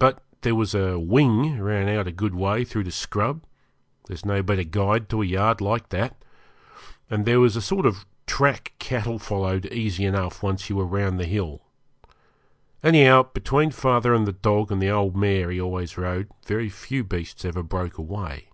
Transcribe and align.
But 0.00 0.20
there 0.40 0.56
was 0.56 0.74
a 0.74 0.98
'wing' 0.98 1.60
ran 1.60 1.88
out 1.88 2.08
a 2.08 2.10
good 2.10 2.34
way 2.34 2.64
through 2.64 2.82
the 2.82 2.90
scrub 2.90 3.44
there's 4.08 4.24
no 4.26 4.42
better 4.42 4.64
guide 4.64 5.08
to 5.10 5.22
a 5.22 5.24
yard 5.24 5.60
like 5.60 5.90
that 5.90 6.20
and 7.08 7.24
there 7.24 7.38
was 7.38 7.54
a 7.54 7.62
sort 7.62 7.86
of 7.86 8.04
track 8.26 8.72
cattle 8.80 9.20
followed 9.20 9.66
easy 9.66 10.04
enough 10.06 10.42
once 10.42 10.68
you 10.68 10.74
were 10.74 10.84
round 10.84 11.20
the 11.20 11.24
hill. 11.24 11.62
Anyhow, 12.82 13.26
between 13.32 13.70
father 13.70 14.12
and 14.12 14.26
the 14.26 14.32
dog 14.32 14.72
and 14.72 14.82
the 14.82 14.90
old 14.90 15.14
mare 15.14 15.52
he 15.52 15.60
always 15.60 15.96
rode, 15.96 16.28
very 16.44 16.68
few 16.68 17.04
beasts 17.04 17.44
ever 17.44 17.62
broke 17.62 17.96
away. 17.96 18.48